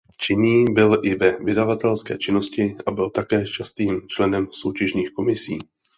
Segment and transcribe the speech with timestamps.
[0.17, 5.59] Činný byl i ve vydavatelské činnosti a byl také častým členem soutěžních komisí.